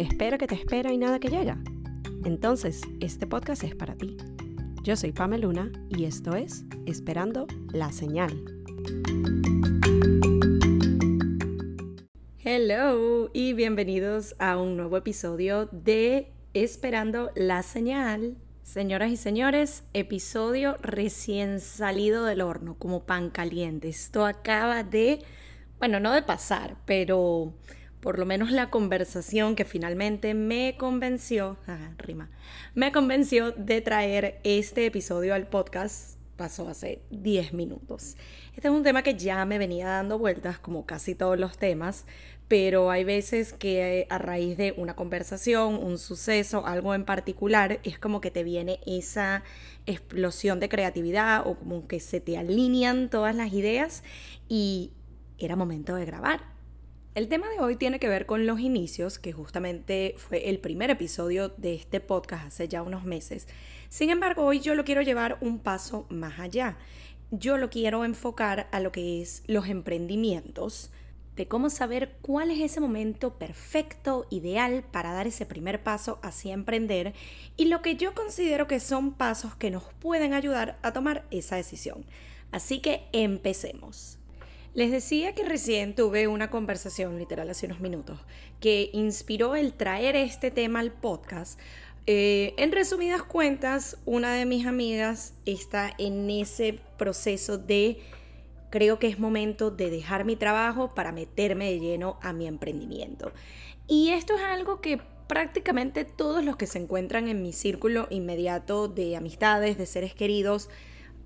espera 0.00 0.38
que 0.38 0.46
te 0.46 0.54
espera 0.54 0.92
y 0.92 0.98
nada 0.98 1.18
que 1.18 1.28
llega. 1.28 1.58
Entonces, 2.24 2.80
este 3.00 3.26
podcast 3.26 3.64
es 3.64 3.74
para 3.74 3.96
ti. 3.96 4.16
Yo 4.82 4.96
soy 4.96 5.12
Pameluna 5.12 5.70
y 5.90 6.04
esto 6.04 6.34
es 6.34 6.64
Esperando 6.86 7.46
la 7.72 7.92
Señal. 7.92 8.42
Hello 12.42 13.30
y 13.34 13.52
bienvenidos 13.52 14.34
a 14.38 14.56
un 14.56 14.78
nuevo 14.78 14.96
episodio 14.96 15.66
de 15.70 16.32
Esperando 16.54 17.30
la 17.34 17.62
Señal. 17.62 18.38
Señoras 18.62 19.10
y 19.10 19.16
señores, 19.18 19.84
episodio 19.92 20.76
recién 20.80 21.60
salido 21.60 22.24
del 22.24 22.40
horno, 22.40 22.76
como 22.78 23.04
pan 23.04 23.28
caliente. 23.28 23.88
Esto 23.88 24.24
acaba 24.24 24.82
de, 24.82 25.22
bueno, 25.78 26.00
no 26.00 26.12
de 26.12 26.22
pasar, 26.22 26.76
pero 26.86 27.52
por 28.00 28.18
lo 28.18 28.26
menos 28.26 28.50
la 28.50 28.70
conversación 28.70 29.56
que 29.56 29.64
finalmente 29.64 30.34
me 30.34 30.76
convenció, 30.78 31.56
rima, 31.98 32.30
me 32.74 32.92
convenció 32.92 33.52
de 33.52 33.80
traer 33.80 34.40
este 34.44 34.86
episodio 34.86 35.34
al 35.34 35.46
podcast 35.46 36.20
pasó 36.40 36.70
hace 36.70 37.02
10 37.10 37.52
minutos. 37.52 38.16
Este 38.56 38.68
es 38.68 38.74
un 38.74 38.82
tema 38.82 39.02
que 39.02 39.14
ya 39.14 39.44
me 39.44 39.58
venía 39.58 39.88
dando 39.88 40.18
vueltas, 40.18 40.58
como 40.58 40.86
casi 40.86 41.14
todos 41.14 41.38
los 41.38 41.58
temas, 41.58 42.06
pero 42.48 42.90
hay 42.90 43.04
veces 43.04 43.52
que 43.52 44.06
a 44.08 44.16
raíz 44.16 44.56
de 44.56 44.72
una 44.78 44.96
conversación, 44.96 45.74
un 45.74 45.98
suceso, 45.98 46.66
algo 46.66 46.94
en 46.94 47.04
particular, 47.04 47.78
es 47.82 47.98
como 47.98 48.22
que 48.22 48.30
te 48.30 48.42
viene 48.42 48.80
esa 48.86 49.42
explosión 49.84 50.60
de 50.60 50.70
creatividad 50.70 51.46
o 51.46 51.56
como 51.56 51.86
que 51.86 52.00
se 52.00 52.22
te 52.22 52.38
alinean 52.38 53.10
todas 53.10 53.36
las 53.36 53.52
ideas 53.52 54.02
y 54.48 54.92
era 55.38 55.56
momento 55.56 55.94
de 55.94 56.06
grabar. 56.06 56.59
El 57.12 57.26
tema 57.26 57.48
de 57.48 57.58
hoy 57.58 57.74
tiene 57.74 57.98
que 57.98 58.06
ver 58.06 58.24
con 58.24 58.46
los 58.46 58.60
inicios, 58.60 59.18
que 59.18 59.32
justamente 59.32 60.14
fue 60.16 60.48
el 60.48 60.60
primer 60.60 60.90
episodio 60.90 61.48
de 61.48 61.74
este 61.74 61.98
podcast 61.98 62.46
hace 62.46 62.68
ya 62.68 62.82
unos 62.82 63.02
meses. 63.02 63.48
Sin 63.88 64.10
embargo, 64.10 64.44
hoy 64.44 64.60
yo 64.60 64.76
lo 64.76 64.84
quiero 64.84 65.02
llevar 65.02 65.36
un 65.40 65.58
paso 65.58 66.06
más 66.08 66.38
allá. 66.38 66.78
Yo 67.32 67.58
lo 67.58 67.68
quiero 67.68 68.04
enfocar 68.04 68.68
a 68.70 68.78
lo 68.78 68.92
que 68.92 69.20
es 69.20 69.42
los 69.48 69.66
emprendimientos, 69.66 70.92
de 71.34 71.48
cómo 71.48 71.68
saber 71.68 72.16
cuál 72.22 72.52
es 72.52 72.60
ese 72.60 72.78
momento 72.78 73.38
perfecto, 73.38 74.28
ideal 74.30 74.84
para 74.88 75.12
dar 75.12 75.26
ese 75.26 75.46
primer 75.46 75.82
paso 75.82 76.20
hacia 76.22 76.54
emprender 76.54 77.12
y 77.56 77.64
lo 77.64 77.82
que 77.82 77.96
yo 77.96 78.14
considero 78.14 78.68
que 78.68 78.78
son 78.78 79.14
pasos 79.14 79.56
que 79.56 79.72
nos 79.72 79.82
pueden 79.94 80.32
ayudar 80.32 80.78
a 80.82 80.92
tomar 80.92 81.26
esa 81.32 81.56
decisión. 81.56 82.04
Así 82.52 82.78
que 82.78 83.08
empecemos. 83.12 84.19
Les 84.72 84.92
decía 84.92 85.34
que 85.34 85.42
recién 85.42 85.96
tuve 85.96 86.28
una 86.28 86.48
conversación, 86.48 87.18
literal 87.18 87.50
hace 87.50 87.66
unos 87.66 87.80
minutos, 87.80 88.20
que 88.60 88.90
inspiró 88.92 89.56
el 89.56 89.72
traer 89.72 90.14
este 90.14 90.52
tema 90.52 90.78
al 90.78 90.92
podcast. 90.92 91.58
Eh, 92.06 92.54
en 92.56 92.70
resumidas 92.70 93.22
cuentas, 93.22 93.98
una 94.06 94.32
de 94.34 94.46
mis 94.46 94.66
amigas 94.66 95.34
está 95.44 95.92
en 95.98 96.30
ese 96.30 96.78
proceso 96.98 97.58
de, 97.58 97.98
creo 98.70 99.00
que 99.00 99.08
es 99.08 99.18
momento 99.18 99.72
de 99.72 99.90
dejar 99.90 100.24
mi 100.24 100.36
trabajo 100.36 100.94
para 100.94 101.10
meterme 101.10 101.72
de 101.72 101.80
lleno 101.80 102.18
a 102.22 102.32
mi 102.32 102.46
emprendimiento. 102.46 103.32
Y 103.88 104.10
esto 104.10 104.36
es 104.36 104.42
algo 104.42 104.80
que 104.80 105.00
prácticamente 105.26 106.04
todos 106.04 106.44
los 106.44 106.56
que 106.56 106.68
se 106.68 106.78
encuentran 106.78 107.26
en 107.26 107.42
mi 107.42 107.52
círculo 107.52 108.06
inmediato 108.08 108.86
de 108.86 109.16
amistades, 109.16 109.78
de 109.78 109.86
seres 109.86 110.14
queridos, 110.14 110.68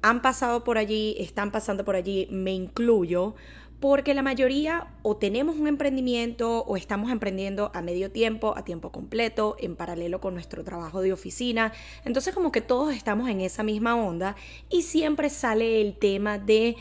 han 0.04 0.20
pasado 0.20 0.64
por 0.64 0.76
allí, 0.76 1.16
están 1.18 1.50
pasando 1.50 1.82
por 1.82 1.96
allí, 1.96 2.28
me 2.30 2.52
incluyo, 2.52 3.34
porque 3.80 4.12
la 4.12 4.20
mayoría 4.20 4.88
o 5.00 5.16
tenemos 5.16 5.56
un 5.56 5.66
emprendimiento 5.66 6.62
o 6.64 6.76
estamos 6.76 7.10
emprendiendo 7.10 7.70
a 7.74 7.80
medio 7.80 8.10
tiempo, 8.10 8.54
a 8.54 8.66
tiempo 8.66 8.92
completo, 8.92 9.56
en 9.58 9.76
paralelo 9.76 10.20
con 10.20 10.34
nuestro 10.34 10.62
trabajo 10.62 11.00
de 11.00 11.14
oficina. 11.14 11.72
Entonces 12.04 12.34
como 12.34 12.52
que 12.52 12.60
todos 12.60 12.94
estamos 12.94 13.30
en 13.30 13.40
esa 13.40 13.62
misma 13.62 13.96
onda 13.96 14.36
y 14.68 14.82
siempre 14.82 15.30
sale 15.30 15.80
el 15.80 15.96
tema 15.96 16.38
de 16.38 16.76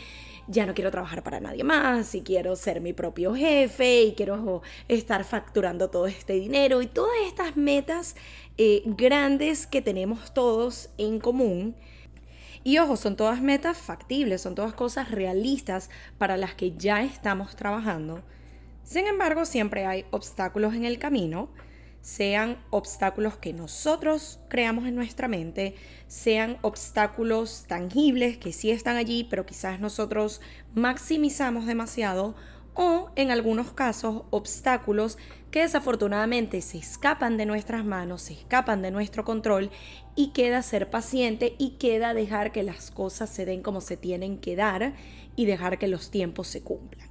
ya 0.47 0.65
no 0.65 0.73
quiero 0.73 0.91
trabajar 0.91 1.23
para 1.23 1.39
nadie 1.39 1.63
más 1.63 2.13
y 2.15 2.23
quiero 2.23 2.57
ser 2.57 2.81
mi 2.81 2.91
propio 2.91 3.33
jefe 3.33 4.03
y 4.03 4.15
quiero 4.15 4.61
estar 4.89 5.23
facturando 5.23 5.89
todo 5.89 6.07
este 6.07 6.33
dinero 6.33 6.81
y 6.81 6.87
todas 6.87 7.15
estas 7.25 7.55
metas 7.55 8.17
eh, 8.57 8.83
grandes 8.85 9.65
que 9.65 9.81
tenemos 9.81 10.33
todos 10.33 10.89
en 10.97 11.19
común 11.19 11.77
y 12.63 12.77
ojo, 12.77 12.95
son 12.95 13.15
todas 13.15 13.41
metas 13.41 13.77
factibles, 13.77 14.41
son 14.41 14.55
todas 14.55 14.73
cosas 14.73 15.11
realistas 15.11 15.89
para 16.17 16.37
las 16.37 16.55
que 16.55 16.75
ya 16.77 17.03
estamos 17.03 17.55
trabajando. 17.55 18.23
Sin 18.83 19.07
embargo, 19.07 19.45
siempre 19.45 19.85
hay 19.85 20.05
obstáculos 20.11 20.73
en 20.73 20.85
el 20.85 20.99
camino, 20.99 21.49
sean 22.01 22.57
obstáculos 22.69 23.37
que 23.37 23.53
nosotros 23.53 24.39
creamos 24.49 24.85
en 24.85 24.95
nuestra 24.95 25.29
mente, 25.29 25.75
sean 26.07 26.57
obstáculos 26.61 27.63
tangibles 27.67 28.37
que 28.37 28.51
sí 28.51 28.71
están 28.71 28.97
allí, 28.97 29.25
pero 29.29 29.45
quizás 29.45 29.79
nosotros 29.79 30.41
maximizamos 30.73 31.65
demasiado, 31.65 32.35
o 32.75 33.11
en 33.15 33.31
algunos 33.31 33.71
casos 33.71 34.23
obstáculos 34.29 35.17
que 35.51 35.61
desafortunadamente 35.61 36.61
se 36.61 36.79
escapan 36.79 37.37
de 37.37 37.45
nuestras 37.45 37.85
manos, 37.85 38.23
se 38.23 38.33
escapan 38.33 38.81
de 38.81 38.91
nuestro 38.91 39.23
control 39.23 39.69
y 40.15 40.29
queda 40.29 40.61
ser 40.63 40.89
paciente 40.89 41.55
y 41.59 41.71
queda 41.71 42.13
dejar 42.13 42.51
que 42.51 42.63
las 42.63 42.89
cosas 42.89 43.29
se 43.29 43.45
den 43.45 43.61
como 43.61 43.81
se 43.81 43.97
tienen 43.97 44.39
que 44.39 44.55
dar 44.55 44.93
y 45.35 45.45
dejar 45.45 45.77
que 45.77 45.87
los 45.87 46.09
tiempos 46.09 46.47
se 46.47 46.63
cumplan. 46.63 47.07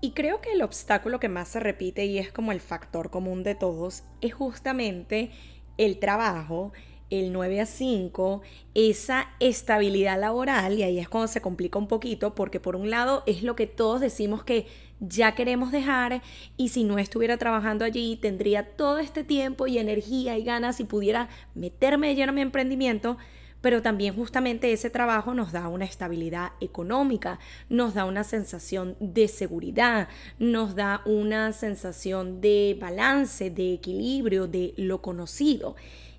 Y 0.00 0.12
creo 0.12 0.40
que 0.40 0.52
el 0.52 0.62
obstáculo 0.62 1.20
que 1.20 1.28
más 1.28 1.48
se 1.48 1.60
repite 1.60 2.06
y 2.06 2.18
es 2.18 2.32
como 2.32 2.50
el 2.50 2.60
factor 2.60 3.10
común 3.10 3.42
de 3.44 3.54
todos 3.54 4.02
es 4.20 4.34
justamente 4.34 5.30
el 5.78 5.98
trabajo, 5.98 6.72
el 7.10 7.32
9 7.32 7.60
a 7.60 7.66
5, 7.66 8.40
esa 8.74 9.28
estabilidad 9.38 10.18
laboral, 10.18 10.78
y 10.78 10.82
ahí 10.82 10.98
es 10.98 11.08
cuando 11.08 11.28
se 11.28 11.42
complica 11.42 11.78
un 11.78 11.88
poquito, 11.88 12.34
porque 12.34 12.58
por 12.58 12.74
un 12.74 12.90
lado 12.90 13.22
es 13.26 13.42
lo 13.42 13.54
que 13.54 13.66
todos 13.66 14.00
decimos 14.00 14.44
que 14.44 14.66
ya 15.02 15.34
queremos 15.34 15.72
dejar 15.72 16.22
y 16.56 16.68
si 16.68 16.84
no 16.84 16.98
estuviera 16.98 17.36
trabajando 17.36 17.84
allí 17.84 18.16
tendría 18.16 18.76
todo 18.76 19.00
este 19.00 19.24
tiempo 19.24 19.66
y 19.66 19.78
energía 19.78 20.38
y 20.38 20.44
ganas 20.44 20.78
y 20.78 20.84
pudiera 20.84 21.28
meterme 21.54 22.08
de 22.08 22.14
lleno 22.14 22.30
a 22.30 22.34
mi 22.34 22.40
emprendimiento, 22.40 23.18
pero 23.60 23.82
también 23.82 24.14
justamente 24.14 24.72
ese 24.72 24.90
trabajo 24.90 25.34
nos 25.34 25.52
da 25.52 25.68
una 25.68 25.84
estabilidad 25.84 26.52
económica, 26.60 27.40
nos 27.68 27.94
da 27.94 28.04
una 28.04 28.22
sensación 28.22 28.96
de 29.00 29.26
seguridad, 29.28 30.08
nos 30.38 30.76
da 30.76 31.02
una 31.04 31.52
sensación 31.52 32.40
de 32.40 32.76
balance, 32.80 33.50
de 33.50 33.74
equilibrio, 33.74 34.46
de 34.46 34.74
lo 34.76 35.02
conocido. 35.02 35.74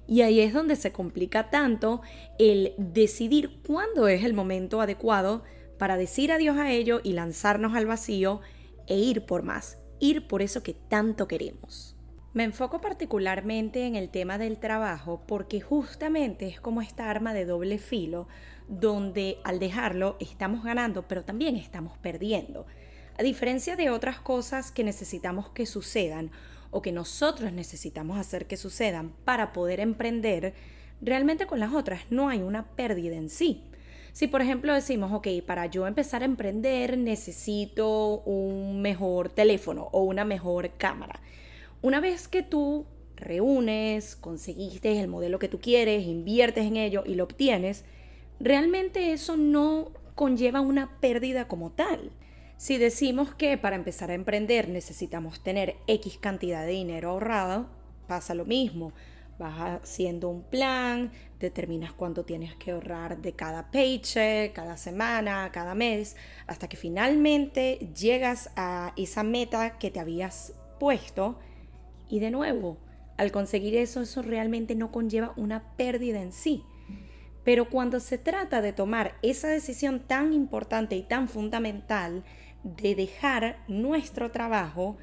Y 0.07 0.21
ahí 0.21 0.41
es 0.41 0.53
donde 0.53 0.75
se 0.75 0.91
complica 0.91 1.50
tanto 1.50 2.01
el 2.38 2.73
decidir 2.77 3.61
cuándo 3.65 4.09
es 4.09 4.25
el 4.25 4.33
momento 4.33 4.81
adecuado 4.81 5.44
para 5.77 5.95
decir 5.97 6.31
adiós 6.31 6.57
a 6.57 6.71
ello 6.71 7.00
y 7.03 7.13
lanzarnos 7.13 7.75
al 7.75 7.85
vacío 7.85 8.41
e 8.88 8.97
ir 8.97 9.25
por 9.25 9.44
más, 9.44 9.77
ir 9.99 10.27
por 10.27 10.41
eso 10.41 10.63
que 10.63 10.73
tanto 10.73 11.27
queremos. 11.27 11.95
Me 12.33 12.44
enfoco 12.44 12.81
particularmente 12.81 13.85
en 13.85 13.95
el 13.95 14.09
tema 14.09 14.39
del 14.39 14.57
trabajo 14.57 15.21
porque 15.27 15.61
justamente 15.61 16.47
es 16.47 16.59
como 16.59 16.81
esta 16.81 17.09
arma 17.09 17.33
de 17.33 17.45
doble 17.45 17.77
filo 17.77 18.27
donde 18.67 19.38
al 19.44 19.59
dejarlo 19.59 20.17
estamos 20.19 20.63
ganando 20.63 21.07
pero 21.07 21.23
también 21.23 21.55
estamos 21.55 21.97
perdiendo. 21.99 22.66
A 23.19 23.21
diferencia 23.21 23.75
de 23.75 23.91
otras 23.91 24.19
cosas 24.19 24.71
que 24.71 24.83
necesitamos 24.83 25.50
que 25.50 25.67
sucedan 25.67 26.31
o 26.71 26.81
que 26.81 26.91
nosotros 26.91 27.53
necesitamos 27.53 28.17
hacer 28.17 28.47
que 28.47 28.57
sucedan 28.57 29.13
para 29.25 29.53
poder 29.53 29.79
emprender, 29.79 30.55
realmente 31.01 31.45
con 31.45 31.59
las 31.59 31.73
otras 31.73 32.01
no 32.09 32.29
hay 32.29 32.41
una 32.41 32.75
pérdida 32.75 33.15
en 33.15 33.29
sí. 33.29 33.63
Si 34.13 34.28
por 34.28 34.44
ejemplo 34.44 34.75
decimos, 34.75 35.12
ok, 35.12 35.28
para 35.46 35.66
yo 35.66 35.88
empezar 35.88 36.22
a 36.22 36.25
emprender 36.25 37.00
necesito 37.00 38.22
un 38.22 38.79
mejor 38.79 39.30
teléfono 39.30 39.89
o 39.92 40.04
una 40.04 40.24
mejor 40.24 40.69
cámara. 40.77 41.19
Una 41.81 42.00
vez 42.00 42.27
que 42.27 42.44
tú 42.44 42.86
reúnes, 43.15 44.15
conseguiste 44.15 45.00
el 45.00 45.07
modelo 45.07 45.39
que 45.39 45.48
tú 45.48 45.60
quieres, 45.60 46.06
inviertes 46.06 46.65
en 46.65 46.77
ello 46.77 47.04
y 47.07 47.15
lo 47.15 47.24
obtienes, 47.24 47.86
realmente 48.39 49.13
eso 49.13 49.36
no 49.36 49.92
conlleva 50.13 50.62
una 50.62 51.00
pérdida 51.00 51.48
como 51.48 51.71
tal. 51.71 52.12
Si 52.57 52.77
decimos 52.77 53.33
que 53.33 53.57
para 53.57 53.75
empezar 53.75 54.12
a 54.12 54.13
emprender 54.13 54.69
necesitamos 54.69 55.42
tener 55.42 55.75
X 55.88 56.19
cantidad 56.19 56.68
de 56.68 56.74
dinero 56.74 57.10
ahorrado, 57.10 57.65
pasa 58.07 58.36
lo 58.36 58.45
mismo 58.45 58.94
vas 59.39 59.81
haciendo 59.81 60.30
un 60.30 60.44
plan, 60.44 61.12
determinas 61.44 61.94
cuánto 61.94 62.25
tienes 62.25 62.56
que 62.56 62.72
ahorrar 62.72 63.22
de 63.22 63.34
cada 63.34 63.69
paycheck, 63.69 64.54
cada 64.54 64.78
semana, 64.78 65.51
cada 65.51 65.75
mes, 65.75 66.16
hasta 66.48 66.68
que 66.68 66.78
finalmente 66.78 67.90
llegas 67.95 68.50
a 68.56 68.94
esa 68.98 69.24
meta 69.24 69.78
que 69.78 69.92
te 69.92 70.00
habías 70.00 70.54
puesto 70.80 71.40
y 72.10 72.19
de 72.19 72.31
nuevo, 72.31 72.78
al 73.18 73.31
conseguir 73.31 73.75
eso, 73.75 74.01
eso 74.01 74.22
realmente 74.22 74.75
no 74.75 74.92
conlleva 74.92 75.34
una 75.36 75.75
pérdida 75.75 76.22
en 76.22 76.31
sí. 76.31 76.63
Pero 77.44 77.69
cuando 77.69 78.00
se 78.00 78.18
trata 78.18 78.62
de 78.62 78.74
tomar 78.74 79.16
esa 79.22 79.50
decisión 79.50 80.00
tan 80.00 80.34
importante 80.34 80.96
y 80.96 81.04
tan 81.04 81.28
fundamental 81.28 82.24
de 82.63 82.96
dejar 82.96 83.57
nuestro 83.68 84.31
trabajo, 84.31 84.98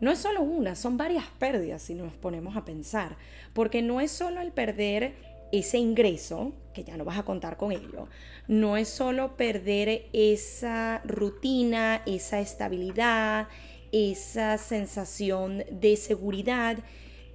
no 0.00 0.10
es 0.10 0.18
solo 0.18 0.42
una, 0.42 0.74
son 0.74 0.96
varias 0.96 1.26
pérdidas 1.38 1.82
si 1.82 1.94
nos 1.94 2.14
ponemos 2.14 2.56
a 2.56 2.64
pensar, 2.64 3.16
porque 3.52 3.82
no 3.82 4.00
es 4.00 4.10
solo 4.10 4.40
el 4.40 4.50
perder 4.50 5.14
ese 5.52 5.78
ingreso, 5.78 6.52
que 6.74 6.84
ya 6.84 6.96
no 6.96 7.04
vas 7.04 7.18
a 7.18 7.24
contar 7.24 7.56
con 7.56 7.70
ello, 7.72 8.08
no 8.48 8.76
es 8.76 8.88
solo 8.88 9.36
perder 9.36 10.06
esa 10.12 11.02
rutina, 11.04 12.02
esa 12.06 12.40
estabilidad, 12.40 13.48
esa 13.92 14.56
sensación 14.58 15.64
de 15.70 15.96
seguridad, 15.96 16.78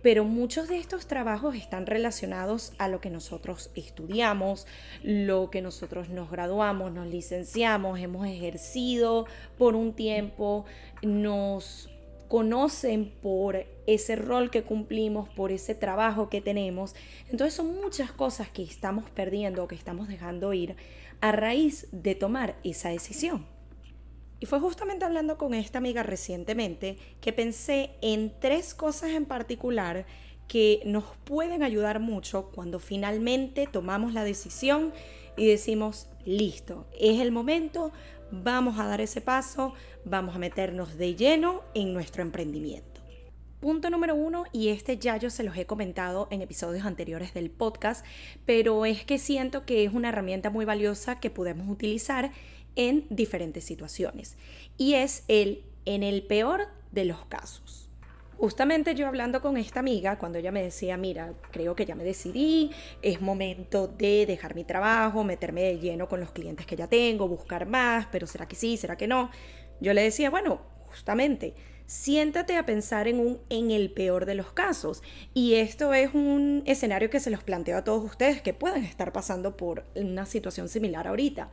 pero 0.01 0.23
muchos 0.23 0.67
de 0.67 0.77
estos 0.77 1.07
trabajos 1.07 1.55
están 1.55 1.85
relacionados 1.85 2.73
a 2.77 2.87
lo 2.87 3.01
que 3.01 3.09
nosotros 3.09 3.71
estudiamos, 3.75 4.65
lo 5.03 5.49
que 5.49 5.61
nosotros 5.61 6.09
nos 6.09 6.31
graduamos, 6.31 6.91
nos 6.91 7.07
licenciamos, 7.07 7.99
hemos 7.99 8.27
ejercido 8.27 9.25
por 9.57 9.75
un 9.75 9.93
tiempo, 9.93 10.65
nos 11.01 11.89
conocen 12.27 13.11
por 13.21 13.65
ese 13.85 14.15
rol 14.15 14.51
que 14.51 14.63
cumplimos, 14.63 15.29
por 15.29 15.51
ese 15.51 15.75
trabajo 15.75 16.29
que 16.29 16.41
tenemos. 16.41 16.95
Entonces 17.29 17.53
son 17.53 17.75
muchas 17.75 18.11
cosas 18.11 18.49
que 18.49 18.63
estamos 18.63 19.09
perdiendo 19.09 19.63
o 19.63 19.67
que 19.67 19.75
estamos 19.75 20.07
dejando 20.07 20.53
ir 20.53 20.75
a 21.21 21.31
raíz 21.31 21.87
de 21.91 22.15
tomar 22.15 22.55
esa 22.63 22.89
decisión. 22.89 23.45
Y 24.39 24.45
fue 24.45 24.59
justamente 24.59 25.05
hablando 25.05 25.37
con 25.37 25.53
esta 25.53 25.79
amiga 25.79 26.03
recientemente 26.03 26.97
que 27.21 27.33
pensé 27.33 27.91
en 28.01 28.31
tres 28.39 28.73
cosas 28.75 29.11
en 29.11 29.25
particular 29.25 30.05
que 30.47 30.81
nos 30.85 31.05
pueden 31.23 31.63
ayudar 31.63 31.99
mucho 31.99 32.51
cuando 32.53 32.79
finalmente 32.79 33.67
tomamos 33.67 34.13
la 34.13 34.23
decisión 34.23 34.93
y 35.35 35.47
decimos, 35.47 36.07
listo, 36.25 36.87
es 36.99 37.19
el 37.19 37.31
momento, 37.31 37.91
vamos 38.31 38.79
a 38.79 38.85
dar 38.85 39.01
ese 39.01 39.21
paso, 39.21 39.73
vamos 40.05 40.35
a 40.35 40.39
meternos 40.39 40.97
de 40.97 41.15
lleno 41.15 41.63
en 41.73 41.93
nuestro 41.93 42.21
emprendimiento. 42.21 43.01
Punto 43.59 43.89
número 43.89 44.13
uno, 44.13 44.43
y 44.53 44.69
este 44.69 44.97
ya 44.97 45.17
yo 45.17 45.29
se 45.31 45.43
los 45.43 45.57
he 45.57 45.65
comentado 45.65 46.27
en 46.29 46.41
episodios 46.41 46.85
anteriores 46.85 47.33
del 47.33 47.49
podcast, 47.49 48.05
pero 48.45 48.85
es 48.85 49.03
que 49.03 49.17
siento 49.17 49.65
que 49.65 49.83
es 49.83 49.93
una 49.93 50.09
herramienta 50.09 50.51
muy 50.51 50.63
valiosa 50.63 51.19
que 51.19 51.31
podemos 51.31 51.67
utilizar 51.67 52.31
en 52.75 53.05
diferentes 53.09 53.63
situaciones. 53.63 54.37
Y 54.77 54.93
es 54.93 55.23
el 55.27 55.63
en 55.85 56.03
el 56.03 56.21
peor 56.23 56.67
de 56.91 57.05
los 57.05 57.25
casos. 57.25 57.86
Justamente 58.39 58.93
yo 58.93 59.07
hablando 59.07 59.41
con 59.41 59.57
esta 59.57 59.79
amiga, 59.79 60.19
cuando 60.19 60.37
ella 60.37 60.51
me 60.51 60.61
decía, 60.61 60.95
mira, 60.95 61.33
creo 61.51 61.75
que 61.75 61.87
ya 61.87 61.95
me 61.95 62.03
decidí, 62.03 62.69
es 63.01 63.19
momento 63.19 63.87
de 63.87 64.27
dejar 64.27 64.53
mi 64.53 64.63
trabajo, 64.63 65.23
meterme 65.23 65.63
de 65.63 65.79
lleno 65.79 66.07
con 66.07 66.19
los 66.19 66.31
clientes 66.31 66.67
que 66.67 66.75
ya 66.75 66.87
tengo, 66.87 67.27
buscar 67.27 67.65
más, 67.65 68.07
pero 68.11 68.27
¿será 68.27 68.47
que 68.47 68.55
sí? 68.55 68.77
¿Será 68.77 68.95
que 68.95 69.07
no? 69.07 69.31
Yo 69.81 69.93
le 69.95 70.03
decía, 70.03 70.29
bueno, 70.29 70.61
justamente, 70.85 71.55
siéntate 71.87 72.57
a 72.57 72.65
pensar 72.65 73.07
en 73.07 73.19
un 73.19 73.39
en 73.49 73.71
el 73.71 73.91
peor 73.91 74.25
de 74.25 74.35
los 74.35 74.51
casos. 74.51 75.01
Y 75.33 75.55
esto 75.55 75.95
es 75.95 76.13
un 76.13 76.61
escenario 76.67 77.09
que 77.09 77.19
se 77.19 77.31
los 77.31 77.43
planteo 77.43 77.77
a 77.77 77.83
todos 77.83 78.03
ustedes 78.03 78.43
que 78.43 78.53
pueden 78.53 78.83
estar 78.83 79.11
pasando 79.13 79.57
por 79.57 79.83
una 79.95 80.27
situación 80.27 80.69
similar 80.69 81.07
ahorita. 81.07 81.49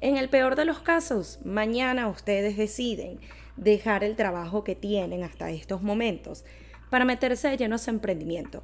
En 0.00 0.16
el 0.16 0.30
peor 0.30 0.56
de 0.56 0.64
los 0.64 0.80
casos, 0.80 1.40
mañana 1.44 2.08
ustedes 2.08 2.56
deciden 2.56 3.20
dejar 3.56 4.04
el 4.04 4.16
trabajo 4.16 4.64
que 4.64 4.74
tienen 4.74 5.22
hasta 5.22 5.50
estos 5.50 5.82
momentos 5.82 6.44
para 6.90 7.04
meterse 7.04 7.48
de 7.48 7.56
lleno 7.56 7.76
a 7.76 7.78
su 7.78 7.90
emprendimiento, 7.90 8.62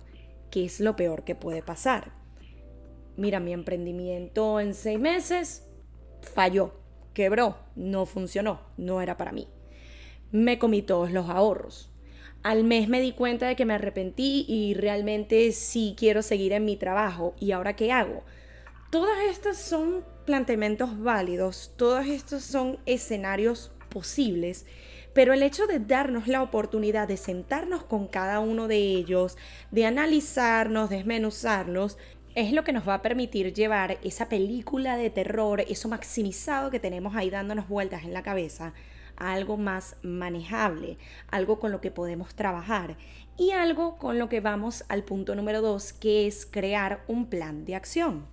que 0.51 0.65
es 0.65 0.81
lo 0.81 0.97
peor 0.97 1.25
que 1.25 1.35
puede 1.35 1.63
pasar. 1.63 2.13
Mira, 3.17 3.41
mi 3.41 3.53
emprendimiento 3.53 4.61
en 4.61 4.75
seis 4.75 4.99
meses 4.99 5.67
falló, 6.23 6.75
quebró, 7.13 7.57
no 7.75 8.07
funcionó, 8.07 8.61
no 8.77 9.01
era 9.01 9.17
para 9.17 9.33
mí. 9.33 9.49
Me 10.33 10.59
comí 10.59 10.83
todos 10.83 11.11
los 11.11 11.29
ahorros. 11.29 11.91
Al 12.43 12.65
mes 12.65 12.89
me 12.89 13.01
di 13.01 13.13
cuenta 13.13 13.49
de 13.49 13.57
que 13.57 13.67
me 13.67 13.75
arrepentí 13.75 14.47
y 14.49 14.75
realmente 14.75 15.53
sí 15.53 15.95
quiero 15.99 16.23
seguir 16.23 16.53
en 16.53 16.65
mi 16.65 16.77
trabajo. 16.77 17.35
¿Y 17.39 17.53
ahora 17.53 17.77
qué 17.77 17.93
hago? 17.93 18.23
Todas 18.91 19.19
estas 19.29 19.59
son 19.59 20.05
planteamientos 20.25 21.01
válidos, 21.03 21.75
todos 21.77 22.07
estos 22.07 22.43
son 22.43 22.79
escenarios 22.87 23.73
posibles, 23.91 24.65
pero 25.13 25.35
el 25.35 25.43
hecho 25.43 25.67
de 25.67 25.81
darnos 25.81 26.29
la 26.29 26.43
oportunidad 26.43 27.09
de 27.09 27.17
sentarnos 27.17 27.85
con 27.85 28.07
cada 28.07 28.41
uno 28.41 28.69
de 28.69 28.79
ellos, 28.79 29.37
de 29.71 29.85
analizarnos, 29.85 30.89
desmenuzarlos, 30.89 31.99
es 32.35 32.53
lo 32.53 32.63
que 32.63 32.73
nos 32.73 32.89
va 32.89 32.95
a 32.95 33.03
permitir 33.03 33.53
llevar 33.53 33.99
esa 34.03 34.29
película 34.29 34.97
de 34.97 35.11
terror, 35.11 35.61
eso 35.63 35.89
maximizado 35.89 36.71
que 36.71 36.79
tenemos 36.79 37.17
ahí 37.17 37.29
dándonos 37.29 37.69
vueltas 37.69 38.05
en 38.05 38.13
la 38.13 38.23
cabeza, 38.23 38.73
a 39.17 39.33
algo 39.33 39.57
más 39.57 39.97
manejable, 40.03 40.97
algo 41.29 41.59
con 41.59 41.73
lo 41.73 41.81
que 41.81 41.91
podemos 41.91 42.35
trabajar 42.35 42.97
y 43.37 43.51
algo 43.51 43.99
con 43.99 44.19
lo 44.19 44.29
que 44.29 44.41
vamos 44.41 44.85
al 44.89 45.03
punto 45.03 45.35
número 45.35 45.61
dos, 45.61 45.93
que 45.93 46.27
es 46.27 46.47
crear 46.47 47.03
un 47.09 47.27
plan 47.27 47.65
de 47.65 47.75
acción. 47.75 48.27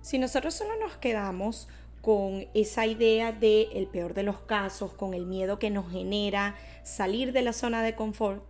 Si 0.00 0.18
nosotros 0.18 0.54
solo 0.54 0.76
nos 0.80 0.96
quedamos 0.96 1.68
con 2.00 2.46
esa 2.54 2.86
idea 2.86 3.32
de 3.32 3.68
el 3.74 3.86
peor 3.86 4.14
de 4.14 4.22
los 4.22 4.40
casos, 4.40 4.92
con 4.92 5.14
el 5.14 5.26
miedo 5.26 5.58
que 5.58 5.70
nos 5.70 5.90
genera 5.90 6.56
salir 6.82 7.32
de 7.32 7.42
la 7.42 7.52
zona 7.52 7.82
de 7.82 7.94
confort, 7.94 8.44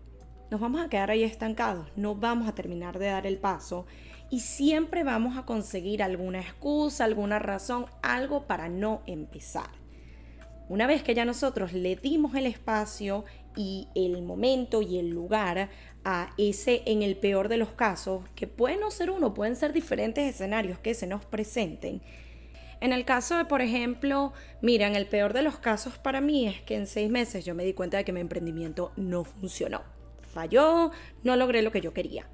nos 0.51 0.61
vamos 0.61 0.81
a 0.81 0.89
quedar 0.89 1.11
ahí 1.11 1.23
estancados, 1.23 1.89
no 1.97 2.15
vamos 2.15 2.49
a 2.49 2.55
terminar 2.55 2.99
de 2.99 3.07
dar 3.07 3.27
el 3.27 3.39
paso 3.39 3.87
y 4.31 4.41
siempre 4.41 5.05
vamos 5.05 5.37
a 5.37 5.45
conseguir 5.45 6.03
alguna 6.03 6.41
excusa, 6.41 7.05
alguna 7.05 7.39
razón, 7.39 7.87
algo 8.03 8.47
para 8.47 8.69
no 8.69 9.03
empezar. 9.07 9.69
Una 10.69 10.87
vez 10.87 11.03
que 11.03 11.15
ya 11.15 11.25
nosotros 11.25 11.73
le 11.73 11.97
dimos 11.97 12.35
el 12.35 12.47
espacio 12.47 13.25
y 13.57 13.89
el 13.95 14.23
momento 14.23 14.83
y 14.83 14.99
el 14.99 15.09
lugar 15.09 15.71
a 16.05 16.31
ese 16.37 16.83
en 16.87 17.03
el 17.03 17.17
peor 17.17 17.49
de 17.49 17.57
los 17.57 17.71
casos, 17.71 18.23
que 18.35 18.47
pueden 18.47 18.81
no 18.81 18.91
ser 18.91 19.11
uno, 19.11 19.33
pueden 19.33 19.57
ser 19.57 19.73
diferentes 19.73 20.29
escenarios 20.29 20.79
que 20.79 20.95
se 20.95 21.07
nos 21.07 21.25
presenten, 21.25 22.03
en 22.81 22.93
el 22.93 23.05
caso 23.05 23.37
de, 23.37 23.45
por 23.45 23.61
ejemplo, 23.61 24.33
mira, 24.63 24.87
en 24.87 24.95
el 24.95 25.07
peor 25.07 25.33
de 25.33 25.43
los 25.43 25.59
casos 25.59 25.99
para 25.99 26.21
mí 26.21 26.47
es 26.47 26.61
que 26.63 26.77
en 26.77 26.87
seis 26.87 27.11
meses 27.11 27.45
yo 27.45 27.55
me 27.55 27.65
di 27.65 27.73
cuenta 27.73 27.97
de 27.97 28.05
que 28.05 28.13
mi 28.13 28.21
emprendimiento 28.21 28.93
no 28.97 29.25
funcionó. 29.25 29.83
Falló, 30.33 30.93
no 31.25 31.37
logré 31.37 31.63
lo 31.63 31.73
que 31.73 31.81
yo 31.81 31.93
quería. 31.93 32.29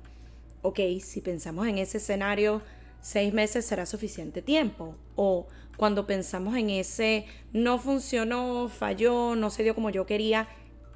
Ok, 0.62 0.81
si 1.00 1.20
pensamos 1.20 1.67
en 1.67 1.79
ese 1.79 1.99
escenario, 1.99 2.62
seis 3.00 3.32
meses 3.32 3.64
será 3.64 3.87
suficiente 3.87 4.43
tiempo. 4.43 4.96
O 5.17 5.46
cuando 5.76 6.06
pensamos 6.06 6.56
en 6.56 6.70
ese 6.70 7.26
no 7.52 7.79
funcionó, 7.79 8.69
falló, 8.69 9.37
no 9.37 9.50
se 9.50 9.62
dio 9.62 9.75
como 9.75 9.90
yo 9.90 10.05
quería, 10.05 10.49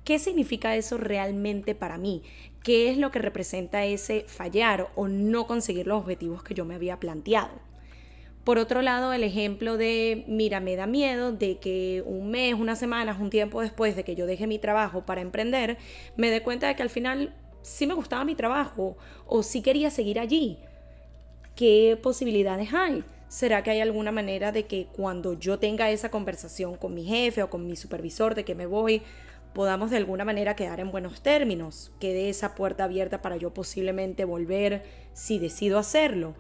¿qué 0.05 0.19
significa 0.19 0.77
eso 0.77 0.99
realmente 0.99 1.75
para 1.75 1.97
mí? 1.97 2.23
¿Qué 2.63 2.91
es 2.91 2.99
lo 2.99 3.11
que 3.11 3.19
representa 3.19 3.85
ese 3.85 4.25
fallar 4.27 4.91
o 4.95 5.09
no 5.09 5.47
conseguir 5.47 5.87
los 5.87 6.03
objetivos 6.03 6.43
que 6.43 6.55
yo 6.55 6.65
me 6.65 6.75
había 6.75 7.01
planteado? 7.01 7.61
Por 8.45 8.59
otro 8.59 8.81
lado, 8.81 9.13
el 9.13 9.25
ejemplo 9.25 9.77
de, 9.77 10.25
mira, 10.27 10.61
me 10.61 10.75
da 10.75 10.87
miedo 10.87 11.33
de 11.33 11.59
que 11.59 12.03
un 12.07 12.31
mes, 12.31 12.55
unas 12.55 12.79
semanas, 12.79 13.19
un 13.21 13.29
tiempo 13.31 13.61
después 13.61 13.95
de 13.95 14.05
que 14.05 14.15
yo 14.15 14.27
deje 14.27 14.47
mi 14.47 14.59
trabajo 14.59 15.05
para 15.05 15.21
emprender, 15.21 15.77
me 16.17 16.31
dé 16.31 16.43
cuenta 16.43 16.67
de 16.67 16.75
que 16.75 16.83
al 16.83 16.91
final 16.91 17.35
sí 17.63 17.87
me 17.87 17.95
gustaba 17.95 18.25
mi 18.25 18.35
trabajo 18.35 18.97
o 19.27 19.43
sí 19.43 19.61
quería 19.61 19.91
seguir 19.91 20.19
allí. 20.19 20.59
¿Qué 21.55 21.99
posibilidades 22.03 22.73
hay? 22.73 23.05
¿Será 23.29 23.63
que 23.63 23.71
hay 23.71 23.81
alguna 23.81 24.13
manera 24.13 24.53
de 24.53 24.65
que 24.65 24.87
cuando 24.87 25.35
yo 25.35 25.59
tenga 25.59 25.91
esa 25.91 26.11
conversación 26.11 26.77
con 26.77 26.95
mi 26.95 27.05
jefe 27.05 27.43
o 27.43 27.51
con 27.51 27.67
mi 27.67 27.77
supervisor 27.77 28.35
de 28.35 28.45
que 28.45 28.55
me 28.55 28.65
voy, 28.65 29.03
podamos 29.53 29.91
de 29.91 29.99
alguna 29.99 30.25
manera 30.25 30.57
quedar 30.57 30.81
en 30.81 30.91
buenos 30.91 31.21
términos? 31.21 31.93
Quede 32.01 32.31
esa 32.31 32.55
puerta 32.55 32.85
abierta 32.85 33.21
para 33.21 33.37
yo 33.37 33.53
posiblemente 33.53 34.25
volver 34.25 34.85
si 35.13 35.39
decido 35.39 35.79
hacerlo 35.79 36.35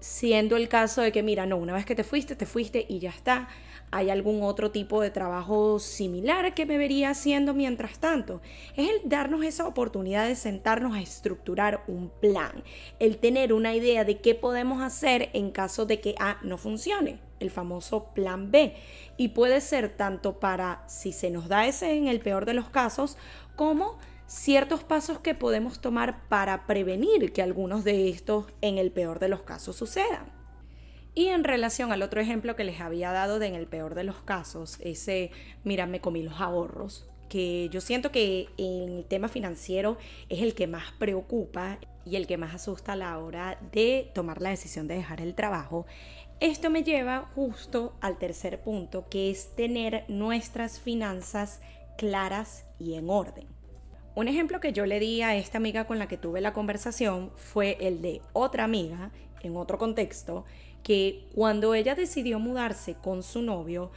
siendo 0.00 0.56
el 0.56 0.68
caso 0.68 1.02
de 1.02 1.12
que, 1.12 1.22
mira, 1.22 1.46
no, 1.46 1.56
una 1.56 1.74
vez 1.74 1.86
que 1.86 1.94
te 1.94 2.04
fuiste, 2.04 2.34
te 2.34 2.46
fuiste 2.46 2.86
y 2.88 2.98
ya 2.98 3.10
está. 3.10 3.48
¿Hay 3.92 4.08
algún 4.08 4.42
otro 4.42 4.70
tipo 4.70 5.02
de 5.02 5.10
trabajo 5.10 5.80
similar 5.80 6.54
que 6.54 6.64
me 6.64 6.78
vería 6.78 7.10
haciendo 7.10 7.54
mientras 7.54 7.98
tanto? 7.98 8.40
Es 8.76 8.88
el 8.88 9.08
darnos 9.08 9.44
esa 9.44 9.66
oportunidad 9.66 10.28
de 10.28 10.36
sentarnos 10.36 10.94
a 10.94 11.00
estructurar 11.00 11.82
un 11.88 12.08
plan, 12.20 12.62
el 13.00 13.18
tener 13.18 13.52
una 13.52 13.74
idea 13.74 14.04
de 14.04 14.20
qué 14.20 14.36
podemos 14.36 14.80
hacer 14.80 15.30
en 15.32 15.50
caso 15.50 15.86
de 15.86 16.00
que 16.00 16.14
A 16.20 16.38
no 16.42 16.56
funcione, 16.56 17.18
el 17.40 17.50
famoso 17.50 18.14
plan 18.14 18.52
B. 18.52 18.76
Y 19.16 19.28
puede 19.28 19.60
ser 19.60 19.88
tanto 19.96 20.38
para 20.38 20.84
si 20.86 21.12
se 21.12 21.30
nos 21.30 21.48
da 21.48 21.66
ese 21.66 21.96
en 21.96 22.06
el 22.06 22.20
peor 22.20 22.46
de 22.46 22.54
los 22.54 22.70
casos, 22.70 23.18
como 23.56 23.98
ciertos 24.30 24.84
pasos 24.84 25.18
que 25.18 25.34
podemos 25.34 25.80
tomar 25.80 26.28
para 26.28 26.68
prevenir 26.68 27.32
que 27.32 27.42
algunos 27.42 27.82
de 27.82 28.08
estos 28.08 28.46
en 28.60 28.78
el 28.78 28.92
peor 28.92 29.18
de 29.18 29.28
los 29.28 29.42
casos 29.42 29.74
sucedan. 29.74 30.32
Y 31.16 31.26
en 31.26 31.42
relación 31.42 31.90
al 31.90 32.02
otro 32.02 32.20
ejemplo 32.20 32.54
que 32.54 32.62
les 32.62 32.80
había 32.80 33.10
dado 33.10 33.40
de 33.40 33.48
en 33.48 33.56
el 33.56 33.66
peor 33.66 33.96
de 33.96 34.04
los 34.04 34.22
casos, 34.22 34.78
ese, 34.82 35.32
mira, 35.64 35.86
me 35.86 36.00
comí 36.00 36.22
los 36.22 36.40
ahorros, 36.40 37.10
que 37.28 37.68
yo 37.72 37.80
siento 37.80 38.12
que 38.12 38.48
el 38.56 39.04
tema 39.08 39.26
financiero 39.26 39.98
es 40.28 40.42
el 40.42 40.54
que 40.54 40.68
más 40.68 40.92
preocupa 40.92 41.80
y 42.04 42.14
el 42.14 42.28
que 42.28 42.36
más 42.36 42.54
asusta 42.54 42.92
a 42.92 42.96
la 42.96 43.18
hora 43.18 43.58
de 43.72 44.12
tomar 44.14 44.40
la 44.40 44.50
decisión 44.50 44.86
de 44.86 44.94
dejar 44.94 45.20
el 45.20 45.34
trabajo. 45.34 45.86
Esto 46.38 46.70
me 46.70 46.84
lleva 46.84 47.28
justo 47.34 47.94
al 48.00 48.16
tercer 48.16 48.62
punto, 48.62 49.08
que 49.10 49.28
es 49.28 49.56
tener 49.56 50.04
nuestras 50.06 50.78
finanzas 50.78 51.60
claras 51.98 52.64
y 52.78 52.94
en 52.94 53.10
orden. 53.10 53.59
Un 54.16 54.26
ejemplo 54.26 54.58
que 54.58 54.72
yo 54.72 54.86
le 54.86 54.98
di 54.98 55.22
a 55.22 55.36
esta 55.36 55.58
amiga 55.58 55.86
con 55.86 55.98
la 55.98 56.08
que 56.08 56.16
tuve 56.16 56.40
la 56.40 56.52
conversación 56.52 57.30
fue 57.36 57.76
el 57.80 58.02
de 58.02 58.20
otra 58.32 58.64
amiga, 58.64 59.12
en 59.42 59.56
otro 59.56 59.78
contexto, 59.78 60.44
que 60.82 61.28
cuando 61.34 61.74
ella 61.74 61.94
decidió 61.94 62.40
mudarse 62.40 62.94
con 62.94 63.22
su 63.22 63.40
novio, 63.40 63.92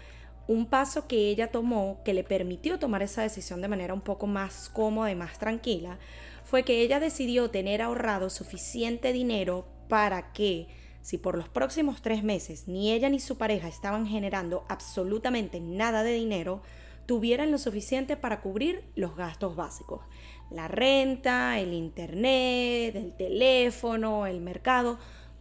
un 0.48 0.68
paso 0.68 1.08
que 1.08 1.30
ella 1.30 1.52
tomó 1.52 2.02
que 2.06 2.14
le 2.14 2.24
permitió 2.24 2.78
tomar 2.78 3.02
esa 3.02 3.24
decisión 3.24 3.62
de 3.62 3.68
manera 3.68 3.94
un 3.94 4.02
poco 4.02 4.28
más 4.28 4.70
cómoda 4.70 5.10
y 5.10 5.16
más 5.16 5.40
tranquila, 5.40 5.98
fue 6.44 6.64
que 6.64 6.82
ella 6.82 7.00
decidió 7.00 7.50
tener 7.50 7.82
ahorrado 7.82 8.30
suficiente 8.30 9.14
dinero 9.14 9.66
para 9.88 10.32
que, 10.32 10.68
si 11.02 11.18
por 11.18 11.36
los 11.36 11.50
próximos 11.50 12.02
tres 12.02 12.24
meses 12.24 12.68
ni 12.68 12.92
ella 12.92 13.10
ni 13.10 13.20
su 13.20 13.38
pareja 13.38 13.68
estaban 13.68 14.06
generando 14.06 14.64
absolutamente 14.70 15.60
nada 15.60 16.04
de 16.04 16.14
dinero, 16.14 16.62
tuvieran 17.06 17.52
lo 17.52 17.58
suficiente 17.58 18.18
para 18.18 18.42
cubrir 18.42 18.84
los 18.96 19.16
gastos 19.16 19.56
básicos. 19.56 20.02
La 20.50 20.68
renta, 20.68 21.60
el 21.60 21.74
internet, 21.74 22.96
el 22.96 23.14
teléfono, 23.16 24.28
el 24.28 24.40
mercado, 24.40 25.00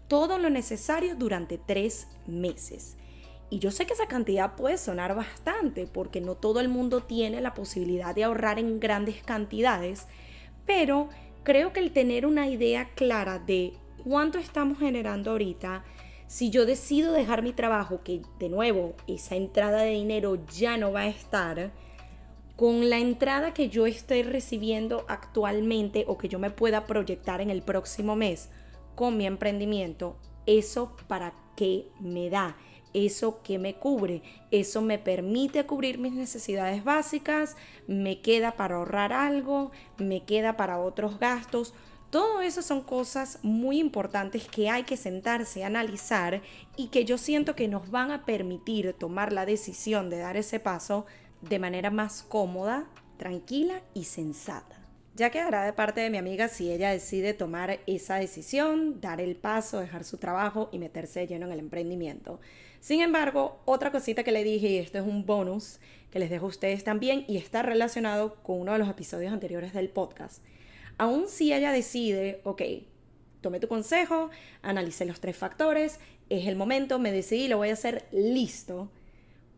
todo 0.09 0.39
lo 0.39 0.51
necesario 0.51 1.15
durante 1.17 1.59
tres 1.59 2.09
meses. 2.27 2.97
Y 3.51 3.59
yo 3.59 3.71
sé 3.71 3.87
que 3.87 3.93
esa 3.93 4.07
cantidad 4.07 4.57
puede 4.57 4.79
sonar 4.79 5.15
bastante 5.15 5.87
porque 5.87 6.23
no 6.23 6.37
todo 6.37 6.61
el 6.61 6.69
mundo 6.69 7.03
tiene 7.03 7.41
la 7.43 7.53
posibilidad 7.53 8.15
de 8.15 8.25
ahorrar 8.25 8.59
en 8.59 8.81
grandes 8.81 9.23
cantidades, 9.23 10.07
pero 10.65 11.11
creo 11.43 11.73
que 11.73 11.81
el 11.81 11.93
tener 11.93 12.25
una 12.25 12.49
idea 12.49 12.89
clara 12.95 13.39
de 13.39 13.75
cuánto 14.05 14.39
estamos 14.39 14.79
generando 14.79 15.33
ahorita, 15.33 15.85
si 16.33 16.49
yo 16.49 16.65
decido 16.65 17.13
dejar 17.13 17.43
mi 17.43 17.53
trabajo, 17.53 18.01
que 18.03 18.23
de 18.39 18.49
nuevo 18.49 18.95
esa 19.07 19.37
entrada 19.37 19.83
de 19.83 19.91
dinero 19.91 20.39
ya 20.47 20.79
no 20.79 20.91
va 20.91 21.01
a 21.01 21.09
estar, 21.09 21.73
con 22.57 22.89
la 22.89 22.97
entrada 22.97 23.53
que 23.53 23.69
yo 23.69 23.87
estoy 23.87 24.23
recibiendo 24.23 25.05
actualmente 25.09 26.07
o 26.09 26.17
que 26.17 26.31
yo 26.31 26.39
me 26.39 26.49
pueda 26.49 26.87
proyectar 26.87 27.43
en 27.43 27.51
el 27.51 27.61
próximo 27.61 28.17
mes, 28.17 28.49
con 28.95 29.19
mi 29.19 29.27
emprendimiento, 29.27 30.17
eso 30.47 30.97
para 31.07 31.35
qué 31.55 31.89
me 32.01 32.31
da, 32.31 32.57
eso 32.95 33.43
que 33.43 33.59
me 33.59 33.75
cubre, 33.75 34.23
eso 34.51 34.81
me 34.81 34.99
permite 34.99 35.67
cubrir 35.67 35.99
mis 35.99 36.15
necesidades 36.15 36.83
básicas, 36.83 37.57
me 37.87 38.23
queda 38.23 38.53
para 38.53 38.77
ahorrar 38.77 39.13
algo, 39.13 39.71
me 39.99 40.25
queda 40.25 40.57
para 40.57 40.81
otros 40.81 41.19
gastos. 41.19 41.75
Todo 42.13 42.43
eso 42.43 42.61
son 42.61 42.83
cosas 42.83 43.39
muy 43.41 43.81
importantes 43.81 44.47
que 44.47 44.69
hay 44.69 44.83
que 44.83 44.99
sentarse 44.99 45.65
a 45.65 45.69
analizar 45.69 46.43
y 46.77 46.89
que 46.89 47.07
yo 47.07 47.17
siento 47.17 47.57
que 47.57 47.69
nos 47.69 47.91
van 47.91 48.11
a 48.11 48.27
permitir 48.27 48.93
tomar 48.93 49.33
la 49.33 49.47
decisión 49.47 50.11
de 50.11 50.19
dar 50.19 50.37
ese 50.37 50.61
paso 50.61 51.07
de 51.41 51.59
manera 51.59 51.91
más 51.91 52.23
cómoda, 52.23 52.85
tranquila 53.17 53.81
y 53.95 54.05
sensata. 54.05 54.79
Ya 55.15 55.31
quedará 55.31 55.65
de 55.65 55.73
parte 55.73 56.03
de 56.03 56.11
mi 56.11 56.19
amiga 56.19 56.49
si 56.49 56.71
ella 56.71 56.91
decide 56.91 57.33
tomar 57.33 57.81
esa 57.87 58.17
decisión, 58.17 59.01
dar 59.01 59.19
el 59.19 59.35
paso, 59.35 59.81
dejar 59.81 60.05
su 60.05 60.19
trabajo 60.19 60.69
y 60.71 60.79
meterse 60.79 61.27
lleno 61.27 61.47
en 61.47 61.53
el 61.53 61.61
emprendimiento. 61.61 62.41
Sin 62.81 63.01
embargo, 63.01 63.63
otra 63.65 63.91
cosita 63.91 64.23
que 64.23 64.33
le 64.33 64.45
dije, 64.45 64.69
y 64.69 64.77
esto 64.77 64.99
es 64.99 65.07
un 65.07 65.25
bonus 65.25 65.81
que 66.11 66.19
les 66.19 66.29
dejo 66.29 66.45
a 66.45 66.51
ustedes 66.51 66.85
también 66.85 67.25
y 67.27 67.39
está 67.39 67.63
relacionado 67.63 68.35
con 68.43 68.61
uno 68.61 68.73
de 68.73 68.81
los 68.81 68.91
episodios 68.91 69.33
anteriores 69.33 69.73
del 69.73 69.89
podcast. 69.89 70.43
Aún 71.03 71.27
si 71.27 71.53
ella 71.53 71.73
decide, 71.73 72.41
ok, 72.45 72.63
tome 73.41 73.59
tu 73.59 73.67
consejo, 73.67 74.31
analice 74.63 75.05
los 75.05 75.19
tres 75.19 75.37
factores, 75.37 75.99
es 76.29 76.47
el 76.47 76.55
momento, 76.55 77.01
me 77.01 77.11
decidí, 77.11 77.49
lo 77.49 77.57
voy 77.57 77.71
a 77.71 77.73
hacer 77.73 78.07
listo. 78.13 78.89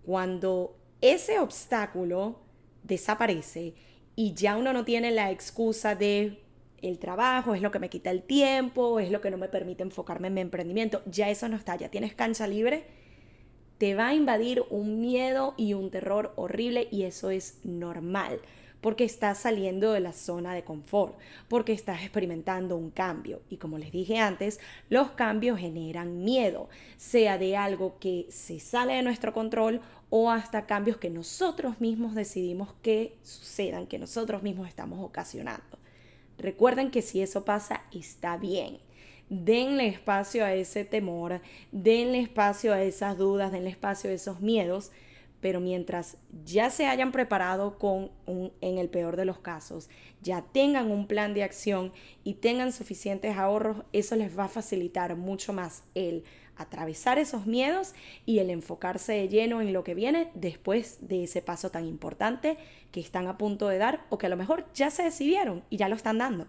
Cuando 0.06 0.74
ese 1.02 1.40
obstáculo 1.40 2.40
desaparece 2.82 3.74
y 4.16 4.32
ya 4.32 4.56
uno 4.56 4.72
no 4.72 4.86
tiene 4.86 5.10
la 5.10 5.30
excusa 5.30 5.94
de 5.94 6.38
el 6.80 6.98
trabajo, 6.98 7.54
es 7.54 7.60
lo 7.60 7.70
que 7.70 7.78
me 7.78 7.90
quita 7.90 8.10
el 8.10 8.22
tiempo, 8.22 8.98
es 8.98 9.10
lo 9.10 9.20
que 9.20 9.30
no 9.30 9.36
me 9.36 9.48
permite 9.50 9.82
enfocarme 9.82 10.28
en 10.28 10.34
mi 10.34 10.40
emprendimiento, 10.40 11.02
ya 11.04 11.28
eso 11.28 11.46
no 11.50 11.56
está, 11.56 11.76
ya 11.76 11.90
tienes 11.90 12.14
cancha 12.14 12.46
libre, 12.46 12.84
te 13.76 13.94
va 13.94 14.08
a 14.08 14.14
invadir 14.14 14.64
un 14.70 15.02
miedo 15.02 15.52
y 15.58 15.74
un 15.74 15.90
terror 15.90 16.32
horrible 16.36 16.88
y 16.90 17.02
eso 17.02 17.28
es 17.28 17.58
normal 17.64 18.40
porque 18.84 19.04
estás 19.04 19.38
saliendo 19.38 19.92
de 19.92 20.00
la 20.00 20.12
zona 20.12 20.52
de 20.52 20.62
confort, 20.62 21.16
porque 21.48 21.72
estás 21.72 22.02
experimentando 22.02 22.76
un 22.76 22.90
cambio. 22.90 23.40
Y 23.48 23.56
como 23.56 23.78
les 23.78 23.90
dije 23.90 24.18
antes, 24.18 24.60
los 24.90 25.12
cambios 25.12 25.58
generan 25.58 26.22
miedo, 26.22 26.68
sea 26.98 27.38
de 27.38 27.56
algo 27.56 27.96
que 27.98 28.26
se 28.28 28.60
sale 28.60 28.92
de 28.92 29.02
nuestro 29.02 29.32
control 29.32 29.80
o 30.10 30.30
hasta 30.30 30.66
cambios 30.66 30.98
que 30.98 31.08
nosotros 31.08 31.80
mismos 31.80 32.14
decidimos 32.14 32.74
que 32.82 33.16
sucedan, 33.22 33.86
que 33.86 33.98
nosotros 33.98 34.42
mismos 34.42 34.68
estamos 34.68 35.02
ocasionando. 35.02 35.78
Recuerden 36.36 36.90
que 36.90 37.00
si 37.00 37.22
eso 37.22 37.42
pasa, 37.46 37.84
está 37.90 38.36
bien. 38.36 38.80
Denle 39.30 39.86
espacio 39.86 40.44
a 40.44 40.52
ese 40.52 40.84
temor, 40.84 41.40
denle 41.72 42.20
espacio 42.20 42.74
a 42.74 42.82
esas 42.82 43.16
dudas, 43.16 43.50
denle 43.50 43.70
espacio 43.70 44.10
a 44.10 44.12
esos 44.12 44.42
miedos, 44.42 44.90
pero 45.44 45.60
mientras 45.60 46.16
ya 46.46 46.70
se 46.70 46.86
hayan 46.86 47.12
preparado 47.12 47.78
con 47.78 48.10
un, 48.24 48.50
en 48.62 48.78
el 48.78 48.88
peor 48.88 49.14
de 49.16 49.26
los 49.26 49.40
casos, 49.40 49.90
ya 50.22 50.40
tengan 50.40 50.90
un 50.90 51.06
plan 51.06 51.34
de 51.34 51.42
acción 51.42 51.92
y 52.22 52.32
tengan 52.32 52.72
suficientes 52.72 53.36
ahorros, 53.36 53.84
eso 53.92 54.16
les 54.16 54.38
va 54.38 54.44
a 54.44 54.48
facilitar 54.48 55.16
mucho 55.16 55.52
más 55.52 55.82
el 55.94 56.24
atravesar 56.56 57.18
esos 57.18 57.44
miedos 57.44 57.92
y 58.24 58.38
el 58.38 58.48
enfocarse 58.48 59.12
de 59.12 59.28
lleno 59.28 59.60
en 59.60 59.74
lo 59.74 59.84
que 59.84 59.94
viene 59.94 60.30
después 60.32 61.06
de 61.06 61.24
ese 61.24 61.42
paso 61.42 61.70
tan 61.70 61.84
importante 61.84 62.56
que 62.90 63.00
están 63.00 63.26
a 63.26 63.36
punto 63.36 63.68
de 63.68 63.76
dar 63.76 64.06
o 64.08 64.16
que 64.16 64.24
a 64.24 64.30
lo 64.30 64.38
mejor 64.38 64.64
ya 64.72 64.88
se 64.88 65.02
decidieron 65.02 65.62
y 65.68 65.76
ya 65.76 65.90
lo 65.90 65.96
están 65.96 66.16
dando. 66.16 66.46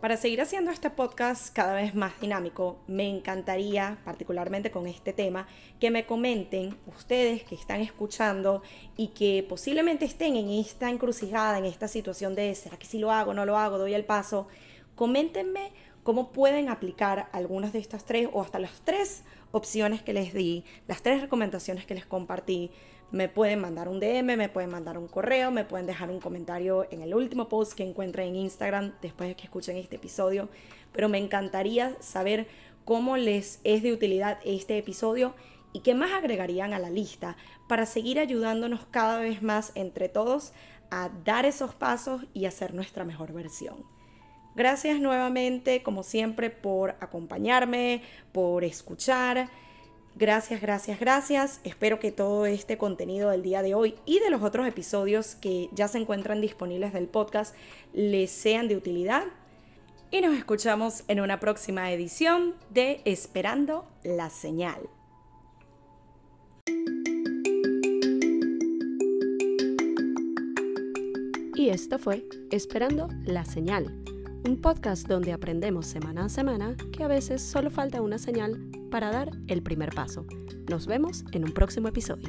Para 0.00 0.16
seguir 0.16 0.40
haciendo 0.40 0.70
este 0.70 0.90
podcast 0.90 1.52
cada 1.52 1.74
vez 1.74 1.92
más 1.92 2.20
dinámico, 2.20 2.78
me 2.86 3.08
encantaría, 3.08 3.98
particularmente 4.04 4.70
con 4.70 4.86
este 4.86 5.12
tema, 5.12 5.48
que 5.80 5.90
me 5.90 6.06
comenten 6.06 6.76
ustedes 6.86 7.42
que 7.42 7.56
están 7.56 7.80
escuchando 7.80 8.62
y 8.96 9.08
que 9.08 9.44
posiblemente 9.48 10.04
estén 10.04 10.36
en 10.36 10.50
esta 10.50 10.88
encrucijada, 10.88 11.58
en 11.58 11.64
esta 11.64 11.88
situación 11.88 12.36
de, 12.36 12.54
¿será 12.54 12.76
que 12.76 12.86
si 12.86 13.00
lo 13.00 13.10
hago, 13.10 13.34
no 13.34 13.44
lo 13.44 13.58
hago, 13.58 13.76
doy 13.76 13.94
el 13.94 14.04
paso? 14.04 14.46
Coméntenme 14.94 15.72
cómo 16.04 16.30
pueden 16.30 16.68
aplicar 16.68 17.28
algunas 17.32 17.72
de 17.72 17.80
estas 17.80 18.04
tres 18.04 18.28
o 18.32 18.40
hasta 18.40 18.60
las 18.60 18.80
tres 18.84 19.24
opciones 19.50 20.00
que 20.00 20.12
les 20.12 20.32
di, 20.32 20.64
las 20.86 21.02
tres 21.02 21.22
recomendaciones 21.22 21.86
que 21.86 21.94
les 21.94 22.06
compartí 22.06 22.70
me 23.10 23.28
pueden 23.28 23.60
mandar 23.60 23.88
un 23.88 24.00
DM, 24.00 24.36
me 24.36 24.48
pueden 24.48 24.70
mandar 24.70 24.98
un 24.98 25.08
correo, 25.08 25.50
me 25.50 25.64
pueden 25.64 25.86
dejar 25.86 26.10
un 26.10 26.20
comentario 26.20 26.86
en 26.90 27.02
el 27.02 27.14
último 27.14 27.48
post 27.48 27.72
que 27.72 27.82
encuentren 27.82 28.28
en 28.28 28.36
Instagram 28.36 28.92
después 29.00 29.28
de 29.28 29.36
que 29.36 29.44
escuchen 29.44 29.76
este 29.76 29.96
episodio. 29.96 30.48
Pero 30.92 31.08
me 31.08 31.18
encantaría 31.18 31.96
saber 32.00 32.46
cómo 32.84 33.16
les 33.16 33.60
es 33.64 33.82
de 33.82 33.92
utilidad 33.92 34.38
este 34.44 34.76
episodio 34.78 35.34
y 35.72 35.80
qué 35.80 35.94
más 35.94 36.12
agregarían 36.12 36.72
a 36.72 36.78
la 36.78 36.90
lista 36.90 37.36
para 37.68 37.86
seguir 37.86 38.18
ayudándonos 38.18 38.86
cada 38.90 39.20
vez 39.20 39.42
más 39.42 39.72
entre 39.74 40.08
todos 40.08 40.52
a 40.90 41.10
dar 41.24 41.44
esos 41.44 41.74
pasos 41.74 42.22
y 42.32 42.46
hacer 42.46 42.74
nuestra 42.74 43.04
mejor 43.04 43.32
versión. 43.32 43.84
Gracias 44.54 45.00
nuevamente, 45.00 45.82
como 45.82 46.02
siempre, 46.02 46.50
por 46.50 46.96
acompañarme, 47.00 48.02
por 48.32 48.64
escuchar. 48.64 49.48
Gracias, 50.18 50.60
gracias, 50.60 50.98
gracias. 50.98 51.60
Espero 51.62 52.00
que 52.00 52.10
todo 52.10 52.44
este 52.44 52.76
contenido 52.76 53.30
del 53.30 53.42
día 53.42 53.62
de 53.62 53.76
hoy 53.76 53.94
y 54.04 54.18
de 54.18 54.30
los 54.30 54.42
otros 54.42 54.66
episodios 54.66 55.36
que 55.36 55.68
ya 55.70 55.86
se 55.86 55.98
encuentran 55.98 56.40
disponibles 56.40 56.92
del 56.92 57.06
podcast 57.06 57.54
les 57.92 58.32
sean 58.32 58.66
de 58.66 58.76
utilidad. 58.76 59.22
Y 60.10 60.20
nos 60.20 60.36
escuchamos 60.36 61.04
en 61.06 61.20
una 61.20 61.38
próxima 61.38 61.92
edición 61.92 62.56
de 62.68 63.00
Esperando 63.04 63.86
la 64.02 64.28
Señal. 64.28 64.88
Y 71.54 71.68
esto 71.68 72.00
fue 72.00 72.24
Esperando 72.50 73.08
la 73.24 73.44
Señal, 73.44 74.02
un 74.44 74.60
podcast 74.60 75.06
donde 75.06 75.32
aprendemos 75.32 75.86
semana 75.86 76.24
a 76.24 76.28
semana 76.28 76.76
que 76.92 77.04
a 77.04 77.08
veces 77.08 77.40
solo 77.40 77.70
falta 77.70 78.02
una 78.02 78.18
señal 78.18 78.77
para 78.90 79.10
dar 79.10 79.30
el 79.46 79.62
primer 79.62 79.94
paso. 79.94 80.26
Nos 80.68 80.86
vemos 80.86 81.24
en 81.32 81.44
un 81.44 81.52
próximo 81.52 81.88
episodio. 81.88 82.28